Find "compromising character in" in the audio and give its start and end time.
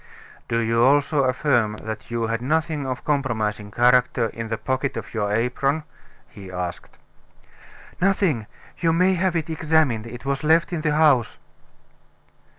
3.03-4.47